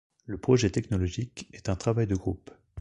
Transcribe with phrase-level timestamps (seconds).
[0.25, 2.49] Le projet technologique est un travail de groupe.